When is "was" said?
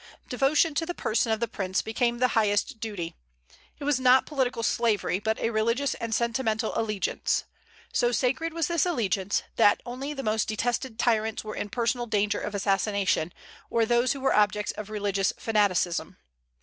3.83-3.99, 8.51-8.65